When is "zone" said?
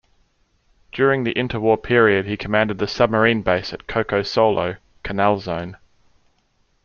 5.37-5.77